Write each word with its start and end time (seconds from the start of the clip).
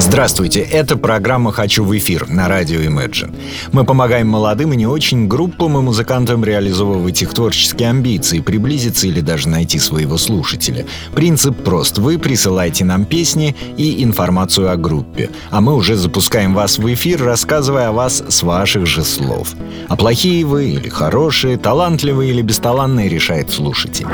Здравствуйте, 0.00 0.60
это 0.60 0.96
программа 0.96 1.50
«Хочу 1.50 1.84
в 1.84 1.96
эфир» 1.96 2.28
на 2.28 2.46
радио 2.46 2.80
Imagine. 2.80 3.34
Мы 3.72 3.84
помогаем 3.84 4.28
молодым 4.28 4.72
и 4.72 4.76
не 4.76 4.86
очень 4.86 5.26
группам 5.26 5.76
и 5.76 5.80
музыкантам 5.80 6.44
реализовывать 6.44 7.20
их 7.20 7.34
творческие 7.34 7.90
амбиции, 7.90 8.38
приблизиться 8.38 9.08
или 9.08 9.20
даже 9.20 9.48
найти 9.48 9.80
своего 9.80 10.16
слушателя. 10.16 10.86
Принцип 11.14 11.64
прост. 11.64 11.98
Вы 11.98 12.18
присылаете 12.18 12.84
нам 12.84 13.06
песни 13.06 13.56
и 13.76 14.04
информацию 14.04 14.70
о 14.70 14.76
группе, 14.76 15.30
а 15.50 15.60
мы 15.60 15.74
уже 15.74 15.96
запускаем 15.96 16.54
вас 16.54 16.78
в 16.78 16.94
эфир, 16.94 17.22
рассказывая 17.22 17.88
о 17.88 17.92
вас 17.92 18.22
с 18.28 18.42
ваших 18.44 18.86
же 18.86 19.04
слов. 19.04 19.54
А 19.88 19.96
плохие 19.96 20.44
вы 20.46 20.70
или 20.70 20.88
хорошие, 20.88 21.58
талантливые 21.58 22.30
или 22.30 22.42
бесталанные 22.42 23.08
решает 23.08 23.50
слушатель. 23.50 24.06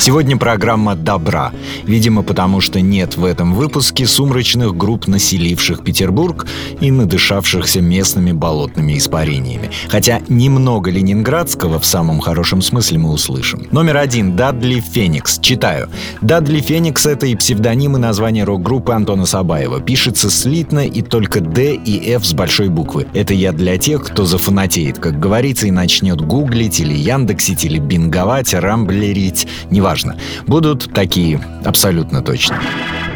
Сегодня 0.00 0.36
программа 0.36 0.94
«Добра». 0.94 1.52
Видимо, 1.84 2.22
потому 2.22 2.60
что 2.60 2.80
нет 2.80 3.16
в 3.16 3.24
этом 3.24 3.52
выпуске 3.52 4.06
сумрачных 4.06 4.76
групп, 4.76 5.08
населивших 5.08 5.82
Петербург 5.82 6.46
и 6.80 6.90
надышавшихся 6.92 7.80
местными 7.80 8.30
болотными 8.30 8.96
испарениями. 8.96 9.70
Хотя 9.88 10.20
немного 10.28 10.90
ленинградского 10.90 11.80
в 11.80 11.84
самом 11.84 12.20
хорошем 12.20 12.62
смысле 12.62 12.98
мы 12.98 13.10
услышим. 13.10 13.66
Номер 13.72 13.96
один. 13.96 14.36
Дадли 14.36 14.80
Феникс. 14.80 15.40
Читаю. 15.40 15.88
Дадли 16.22 16.60
Феникс— 16.60 17.04
это 17.06 17.26
и 17.26 17.34
псевдоним, 17.34 17.96
и 17.96 17.98
название 18.00 18.44
рок-группы 18.44 18.92
Антона 18.92 19.26
Сабаева. 19.26 19.80
Пишется 19.80 20.30
слитно 20.30 20.86
и 20.86 21.02
только 21.02 21.40
«Д» 21.40 21.74
и 21.74 22.12
«Ф» 22.14 22.24
с 22.24 22.34
большой 22.34 22.68
буквы. 22.68 23.08
Это 23.14 23.34
я 23.34 23.52
для 23.52 23.78
тех, 23.78 24.04
кто 24.04 24.24
зафанатеет, 24.24 25.00
как 25.00 25.18
говорится, 25.18 25.66
и 25.66 25.72
начнет 25.72 26.20
гуглить 26.20 26.78
или 26.78 26.94
яндексить, 26.94 27.64
или 27.64 27.78
бинговать, 27.78 28.54
рамблерить. 28.54 29.48
Неважно 29.70 29.87
важно. 29.88 30.18
Будут 30.46 30.92
такие, 30.92 31.40
абсолютно 31.64 32.20
точно. 32.20 32.60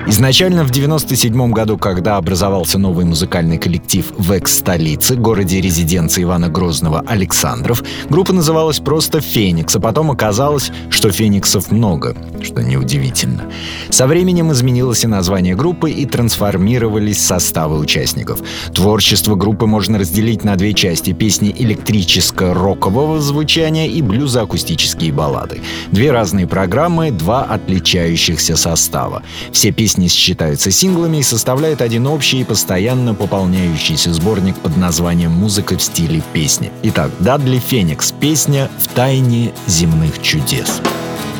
Изначально 0.04 0.64
в 0.64 0.70
97 0.70 1.52
году, 1.52 1.78
когда 1.78 2.16
образовался 2.16 2.76
новый 2.76 3.04
музыкальный 3.04 3.56
коллектив 3.56 4.04
в 4.18 4.32
экс-столице, 4.32 5.14
городе 5.14 5.60
резиденции 5.60 6.24
Ивана 6.24 6.48
Грозного 6.48 7.04
Александров, 7.06 7.84
группа 8.10 8.32
называлась 8.32 8.80
просто 8.80 9.20
«Феникс», 9.20 9.76
а 9.76 9.80
потом 9.80 10.10
оказалось, 10.10 10.72
что 10.90 11.12
«Фениксов» 11.12 11.70
много, 11.70 12.16
что 12.42 12.62
неудивительно. 12.62 13.44
Со 13.90 14.08
временем 14.08 14.50
изменилось 14.50 15.04
и 15.04 15.06
название 15.06 15.54
группы, 15.54 15.92
и 15.92 16.04
трансформировались 16.04 17.24
составы 17.24 17.78
участников. 17.78 18.40
Творчество 18.74 19.36
группы 19.36 19.66
можно 19.66 20.00
разделить 20.00 20.42
на 20.42 20.56
две 20.56 20.74
части— 20.74 21.12
песни 21.12 21.54
электрическо-рокового 21.56 23.20
звучания 23.20 23.86
и 23.86 24.02
блюзоакустические 24.02 25.12
баллады. 25.12 25.60
Две 25.92 26.10
разные 26.10 26.48
программы, 26.48 27.12
два 27.12 27.44
отличающихся 27.44 28.56
состава. 28.56 29.22
Все 29.52 29.70
песни 29.70 29.91
песни 29.92 30.08
считаются 30.08 30.70
синглами 30.70 31.18
и 31.18 31.22
составляют 31.22 31.82
один 31.82 32.06
общий 32.06 32.40
и 32.40 32.44
постоянно 32.44 33.12
пополняющийся 33.12 34.14
сборник 34.14 34.56
под 34.56 34.78
названием 34.78 35.32
«Музыка 35.32 35.76
в 35.76 35.82
стиле 35.82 36.22
песни». 36.32 36.72
Итак, 36.82 37.10
Дадли 37.18 37.58
Феникс. 37.58 38.10
Песня 38.18 38.70
«В 38.80 38.88
тайне 38.94 39.52
земных 39.66 40.22
чудес». 40.22 40.80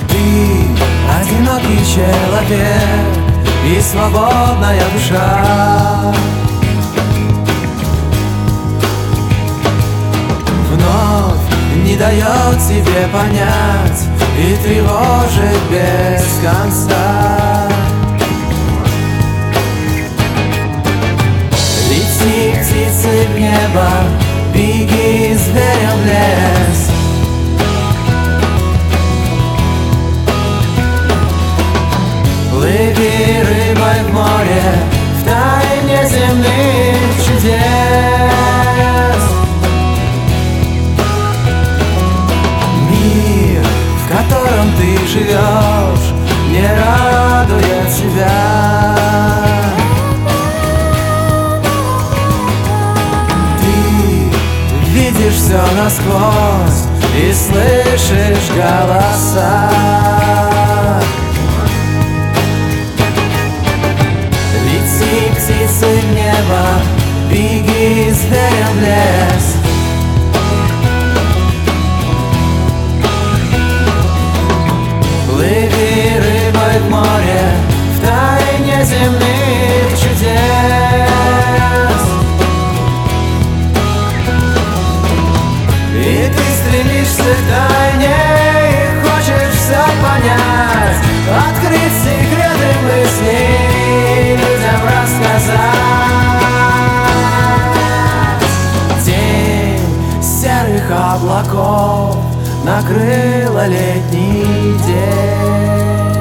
Ты 0.07 0.19
одинокий 1.19 1.95
человек 1.95 3.17
и 3.67 3.81
свободная 3.81 4.83
душа. 4.93 6.15
Вновь 10.71 11.87
не 11.87 11.97
дает 11.97 12.61
себе 12.61 13.09
понять 13.11 14.03
и 14.39 14.63
тревожит 14.63 15.59
без 15.71 16.23
конца. 16.43 17.72
Птицы 22.23 23.27
в 23.35 23.39
небо, 23.39 24.22
насквозь 56.03 56.87
и 57.15 57.33
слышишь 57.33 58.51
голоса. 58.57 59.71
Лети 64.65 65.31
птицы 65.35 65.87
в 65.87 66.15
небо, 66.15 66.65
беги 67.31 68.11
зверем 68.11 68.81
лес. 68.81 69.57
Плыви 75.29 76.17
рыбой 76.17 76.79
в 76.81 76.91
море, 76.91 77.43
в 77.97 78.07
тайне 78.07 78.85
земных 78.85 79.32
облаков 101.23 102.17
накрыла 102.65 103.67
летний 103.67 104.77
день. 104.87 106.13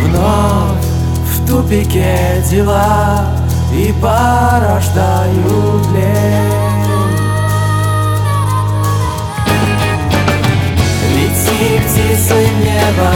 Вновь 0.00 0.84
в 1.26 1.46
тупике 1.46 2.42
дела 2.48 3.26
и 3.72 3.92
порождают 4.00 5.86
лень. 5.94 6.58
Птицы 11.88 12.34
в 12.34 12.64
небо, 12.64 13.12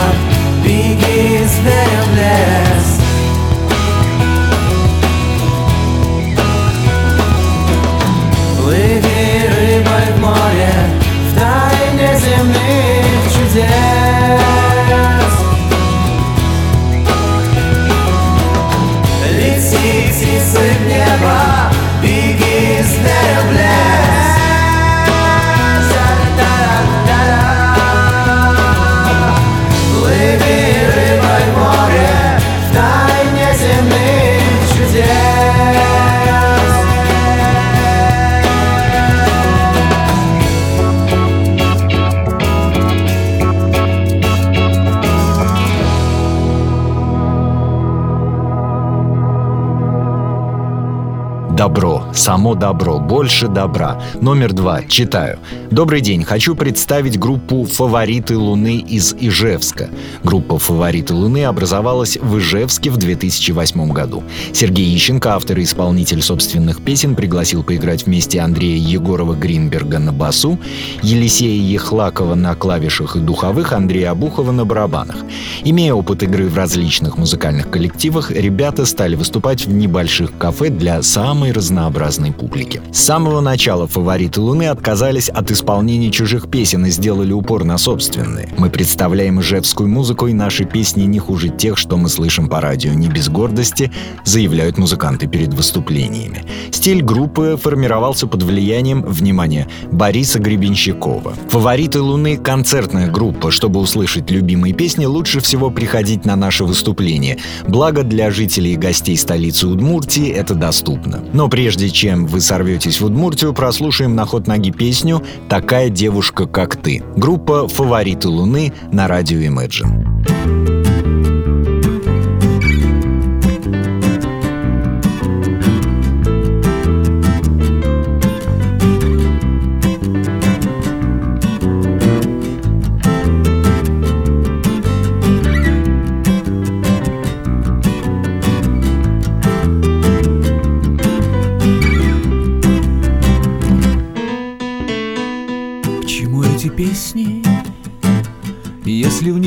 Добро, 51.63 52.03
само 52.13 52.55
добро, 52.55 52.99
больше 52.99 53.47
добра. 53.47 53.97
Номер 54.19 54.51
два. 54.51 54.83
Читаю. 54.83 55.39
Добрый 55.71 56.01
день. 56.01 56.25
Хочу 56.25 56.55
представить 56.55 57.17
группу 57.17 57.63
«Фавориты 57.63 58.37
Луны» 58.37 58.79
из 58.79 59.15
Ижевска. 59.17 59.89
Группа 60.25 60.59
«Фавориты 60.59 61.13
Луны» 61.13 61.45
образовалась 61.45 62.17
в 62.17 62.37
Ижевске 62.37 62.89
в 62.89 62.97
2008 62.97 63.93
году. 63.93 64.23
Сергей 64.51 64.93
Ищенко, 64.93 65.35
автор 65.35 65.57
и 65.57 65.63
исполнитель 65.63 66.21
собственных 66.21 66.83
песен, 66.83 67.15
пригласил 67.15 67.63
поиграть 67.63 68.07
вместе 68.07 68.41
Андрея 68.41 68.77
Егорова-Гринберга 68.77 69.99
на 69.99 70.11
басу, 70.11 70.59
Елисея 71.01 71.61
Ехлакова 71.61 72.35
на 72.35 72.55
клавишах 72.55 73.15
и 73.15 73.19
духовых, 73.19 73.71
Андрея 73.71 74.11
Абухова 74.11 74.51
на 74.51 74.65
барабанах. 74.65 75.15
Имея 75.63 75.93
опыт 75.93 76.23
игры 76.23 76.49
в 76.49 76.57
различных 76.57 77.17
музыкальных 77.17 77.69
коллективах, 77.69 78.31
ребята 78.31 78.85
стали 78.85 79.15
выступать 79.15 79.65
в 79.65 79.71
небольших 79.71 80.37
кафе 80.37 80.67
для 80.67 81.01
самой 81.01 81.52
разнообразной 81.53 82.31
публики. 82.31 82.81
С 82.91 82.99
самого 82.99 83.39
начала 83.41 83.87
фавориты 83.87 84.41
Луны 84.41 84.67
отказались 84.67 85.29
от 85.29 85.51
исполнения 85.51 86.11
чужих 86.11 86.49
песен 86.49 86.85
и 86.85 86.89
сделали 86.89 87.31
упор 87.31 87.63
на 87.63 87.77
собственные. 87.77 88.49
Мы 88.57 88.69
представляем 88.69 89.39
ижевскую 89.39 89.87
музыку, 89.87 90.27
и 90.27 90.33
наши 90.33 90.65
песни 90.65 91.03
не 91.03 91.19
хуже 91.19 91.49
тех, 91.49 91.77
что 91.77 91.97
мы 91.97 92.09
слышим 92.09 92.49
по 92.49 92.59
радио 92.59 92.93
не 92.93 93.07
без 93.07 93.29
гордости, 93.29 93.91
заявляют 94.25 94.77
музыканты 94.77 95.27
перед 95.27 95.53
выступлениями. 95.53 96.43
Стиль 96.71 97.01
группы 97.01 97.57
формировался 97.61 98.27
под 98.27 98.43
влиянием, 98.43 99.03
внимания 99.03 99.67
Бориса 99.91 100.39
Гребенщикова. 100.39 101.33
Фавориты 101.49 102.01
Луны— 102.01 102.37
концертная 102.43 103.09
группа. 103.09 103.51
Чтобы 103.51 103.79
услышать 103.79 104.31
любимые 104.31 104.73
песни, 104.73 105.05
лучше 105.05 105.39
всего 105.39 105.69
приходить 105.69 106.25
на 106.25 106.35
наше 106.35 106.65
выступление. 106.65 107.37
Благо 107.67 108.03
для 108.03 108.31
жителей 108.31 108.73
и 108.73 108.77
гостей 108.77 109.17
столицы 109.17 109.67
Удмуртии 109.67 110.29
это 110.29 110.55
доступно. 110.55 111.23
Но 111.33 111.49
прежде 111.49 111.89
чем 111.89 112.27
вы 112.27 112.39
сорветесь 112.39 113.01
в 113.01 113.05
Удмуртию, 113.05 113.53
прослушаем 113.53 114.15
на 114.15 114.25
ход 114.25 114.47
ноги 114.47 114.71
песню 114.71 115.21
«Такая 115.49 115.89
девушка, 115.89 116.45
как 116.45 116.75
ты». 116.75 117.03
Группа 117.17 117.67
«Фавориты 117.67 118.29
Луны» 118.29 118.71
на 118.91 119.07
радио 119.07 119.39
Imagine. 119.39 120.32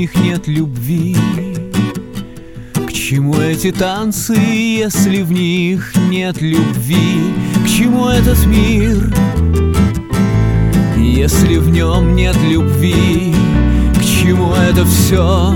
Них 0.06 0.22
нет 0.22 0.46
любви? 0.46 1.16
К 2.74 2.92
чему 2.92 3.34
эти 3.40 3.72
танцы, 3.72 4.34
если 4.34 5.22
в 5.22 5.32
них 5.32 5.92
нет 6.08 6.40
любви? 6.40 7.34
К 7.64 7.68
чему 7.68 8.06
этот 8.06 8.44
мир, 8.46 9.12
если 10.96 11.56
в 11.56 11.70
нем 11.70 12.14
нет 12.14 12.36
любви? 12.48 13.34
К 13.98 14.04
чему 14.04 14.52
это 14.54 14.84
все? 14.84 15.54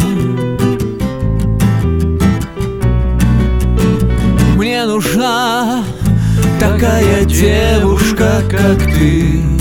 Мне 4.57 4.85
нужна 4.85 5.85
такая 6.59 7.25
девушка, 7.25 8.43
как 8.51 8.83
ты 8.83 9.60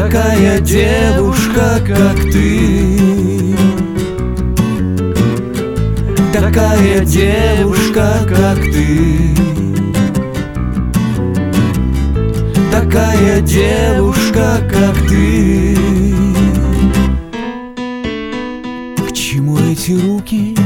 такая 0.00 0.60
девушка, 0.60 1.80
как 1.86 2.20
ты. 2.30 3.56
Такая 6.32 7.04
девушка, 7.04 8.12
как 8.28 8.58
ты. 8.58 9.34
Такая 12.70 13.40
девушка, 13.40 14.58
как 14.70 14.96
ты. 15.08 15.76
К 19.08 19.12
чему 19.14 19.58
эти 19.58 19.92
руки, 19.92 20.56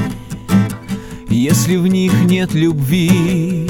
если 1.28 1.76
в 1.76 1.86
них 1.86 2.12
нет 2.24 2.52
любви? 2.52 3.69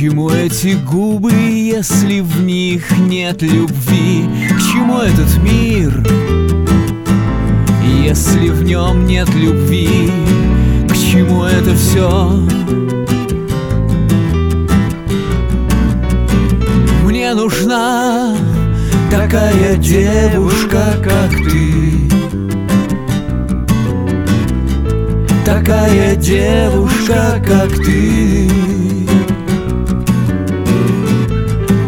Чему 0.00 0.30
эти 0.30 0.78
губы, 0.90 1.30
если 1.30 2.20
в 2.20 2.40
них 2.40 2.90
нет 3.00 3.42
любви? 3.42 4.24
К 4.48 4.58
чему 4.72 5.00
этот 5.00 5.36
мир, 5.42 6.02
если 8.02 8.48
в 8.48 8.62
нем 8.62 9.04
нет 9.04 9.28
любви? 9.34 10.10
К 10.88 10.94
чему 10.94 11.44
это 11.44 11.74
все? 11.74 12.08
Мне 17.04 17.34
нужна 17.34 18.34
такая 19.10 19.76
девушка, 19.76 20.94
как 21.04 21.30
ты 21.44 22.08
Такая 25.44 26.16
девушка, 26.16 27.42
как 27.46 27.68
ты 27.84 28.89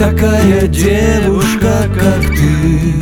такая 0.03 0.67
девушка, 0.67 1.89
как 1.95 2.23
ты. 2.37 2.95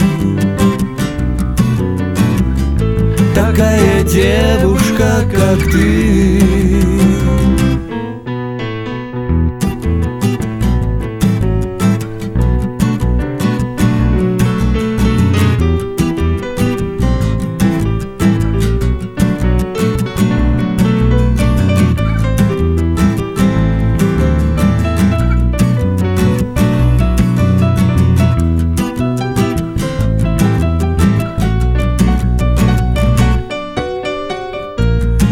Такая 3.35 4.05
девушка, 4.05 5.25
как 5.33 5.59
ты 5.73 7.20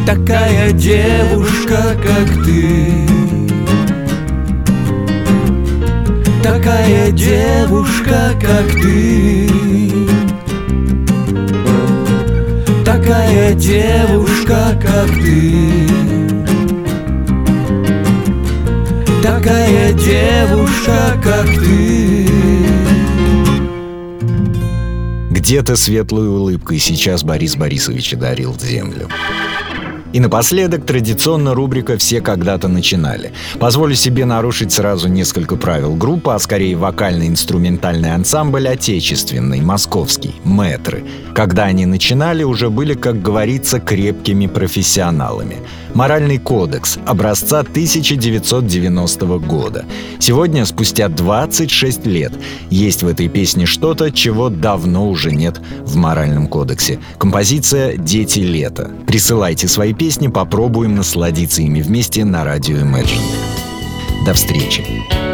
такая 0.09 0.73
девушка, 0.73 1.95
как 2.03 2.45
ты. 2.47 3.07
Такая 6.43 7.13
девушка, 7.13 8.31
как 8.41 8.73
ты. 8.81 9.51
Такая 12.87 13.53
девушка, 13.53 14.81
как 14.81 15.11
ты. 15.23 15.69
Такая 19.23 19.93
девушка, 19.93 21.21
как 21.23 21.47
ты. 21.47 22.27
Где-то 25.31 25.77
светлой 25.77 26.29
улыбкой 26.29 26.79
сейчас 26.79 27.23
Борис 27.23 27.57
Борисович 27.57 28.15
одарил 28.15 28.59
землю. 28.59 29.09
И 30.13 30.21
напоследок 30.21 30.87
традиционно 30.87 31.55
рубрика 31.55 31.99
«Все 31.99 32.23
когда-то 32.23 32.69
начинали». 32.69 33.33
Позволю 33.59 33.95
себе 33.95 34.25
нарушить 34.25 34.73
сразу 34.73 35.09
несколько 35.09 35.57
правил. 35.57 35.95
Группа, 35.95 36.35
а 36.35 36.39
скорее 36.39 36.77
вокально-инструментальный 36.77 38.15
ансамбль 38.15 38.69
отечественный, 38.69 39.61
московский, 39.61 40.35
мэтры. 40.45 41.05
Когда 41.35 41.65
они 41.65 41.85
начинали, 41.85 42.43
уже 42.43 42.71
были, 42.71 42.95
как 42.95 43.21
говорится, 43.21 43.81
крепкими 43.81 44.47
профессионалами. 44.47 45.59
Моральный 45.95 46.39
кодекс 46.39 46.99
образца 47.07 47.61
1990 47.61 49.27
года. 49.39 49.85
Сегодня, 50.21 50.65
спустя 50.65 51.09
26 51.09 52.07
лет, 52.07 52.33
есть 52.71 53.03
в 53.03 53.09
этой 53.09 53.29
песне 53.29 53.67
что-то, 53.67 54.11
чего 54.11 54.49
давно 54.49 55.09
уже 55.09 55.33
нет 55.33 55.61
в 55.85 55.97
моральном 55.97 56.47
кодексе. 56.47 56.99
Композиция 57.19 57.97
«Дети 57.97 58.41
лета». 58.41 58.91
Присылайте 59.07 59.69
свои 59.69 59.93
песни, 59.99 60.29
попробуем 60.29 60.95
насладиться 60.95 61.61
ими 61.61 61.83
вместе 61.83 62.25
на 62.25 62.45
радио 62.45 62.77
Imagine. 62.77 63.21
До 64.25 64.33
встречи! 64.33 65.28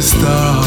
está. 0.00 0.59